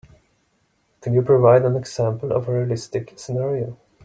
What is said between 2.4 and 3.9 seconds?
a realistic scenario?